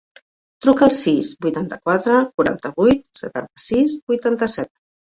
[0.65, 4.79] Truca al sis, vuitanta-quatre, quaranta-vuit, setanta-sis, vuitanta-set.